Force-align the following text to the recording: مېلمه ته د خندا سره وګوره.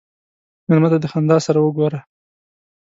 مېلمه 0.67 0.89
ته 0.91 0.97
د 1.01 1.05
خندا 1.11 1.37
سره 1.45 1.59
وګوره. 1.61 1.99